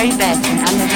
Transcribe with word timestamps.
very 0.00 0.16
best 0.16 0.89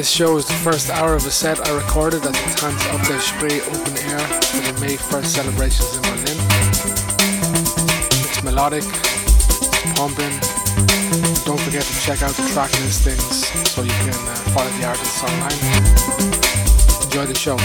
This 0.00 0.08
show 0.08 0.38
is 0.38 0.46
the 0.46 0.54
first 0.54 0.88
hour 0.88 1.14
of 1.14 1.26
a 1.26 1.30
set 1.30 1.68
I 1.68 1.74
recorded 1.76 2.24
at 2.24 2.32
the 2.32 2.54
Tanz 2.56 2.86
auf 2.86 3.06
der 3.06 3.20
Spree 3.20 3.60
open 3.60 3.98
air 3.98 4.18
for 4.48 4.56
the 4.56 4.72
May 4.80 4.96
1st 4.96 5.26
celebrations 5.26 5.94
in 5.94 6.00
Berlin. 6.00 6.38
It's 8.24 8.42
melodic, 8.42 8.84
it's 8.86 9.92
pumping. 10.00 10.40
Don't 11.44 11.60
forget 11.60 11.82
to 11.82 12.00
check 12.00 12.22
out 12.22 12.32
the 12.32 12.48
track 12.48 12.72
listings 12.80 13.46
so 13.68 13.82
you 13.82 13.90
can 13.90 14.14
uh, 14.14 14.36
follow 14.54 14.70
the 14.78 14.86
artists 14.86 15.22
online. 15.22 15.52
Enjoy 17.04 17.26
the 17.26 17.34
show. 17.34 17.58